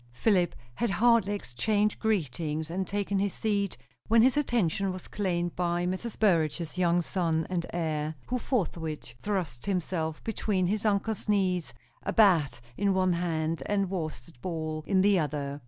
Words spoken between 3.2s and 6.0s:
seat, when his attention was claimed by